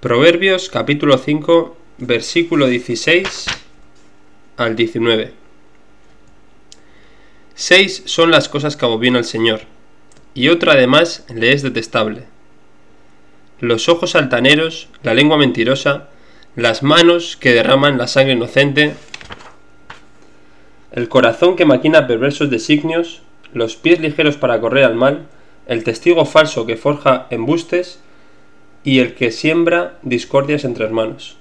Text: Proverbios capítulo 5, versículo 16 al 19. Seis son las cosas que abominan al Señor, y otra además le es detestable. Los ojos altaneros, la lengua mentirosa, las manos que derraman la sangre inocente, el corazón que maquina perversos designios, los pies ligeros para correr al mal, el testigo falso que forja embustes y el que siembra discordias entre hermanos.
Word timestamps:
Proverbios 0.00 0.70
capítulo 0.70 1.18
5, 1.18 1.76
versículo 1.98 2.68
16 2.68 3.44
al 4.56 4.74
19. 4.74 5.34
Seis 7.54 8.02
son 8.06 8.30
las 8.30 8.48
cosas 8.48 8.78
que 8.78 8.86
abominan 8.86 9.18
al 9.18 9.24
Señor, 9.26 9.60
y 10.32 10.48
otra 10.48 10.72
además 10.72 11.26
le 11.28 11.52
es 11.52 11.60
detestable. 11.60 12.22
Los 13.58 13.90
ojos 13.90 14.14
altaneros, 14.14 14.88
la 15.02 15.12
lengua 15.12 15.36
mentirosa, 15.36 16.08
las 16.56 16.82
manos 16.82 17.36
que 17.36 17.52
derraman 17.52 17.98
la 17.98 18.06
sangre 18.06 18.32
inocente, 18.32 18.94
el 20.92 21.10
corazón 21.10 21.56
que 21.56 21.66
maquina 21.66 22.06
perversos 22.06 22.48
designios, 22.48 23.20
los 23.52 23.76
pies 23.76 24.00
ligeros 24.00 24.38
para 24.38 24.62
correr 24.62 24.84
al 24.84 24.94
mal, 24.94 25.26
el 25.66 25.84
testigo 25.84 26.24
falso 26.24 26.64
que 26.64 26.78
forja 26.78 27.26
embustes 27.28 28.00
y 28.84 28.98
el 29.00 29.14
que 29.14 29.30
siembra 29.30 29.98
discordias 30.02 30.64
entre 30.64 30.84
hermanos. 30.84 31.36